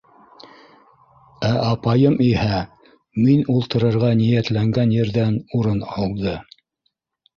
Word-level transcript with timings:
Ә 1.49 1.49
апайым 1.65 2.15
иһә 2.29 2.57
мин 3.25 3.45
ултырырға 3.57 4.11
ниәтләгән 4.23 4.97
ерҙән 4.99 5.41
урын 5.61 5.87
алды. 6.03 6.35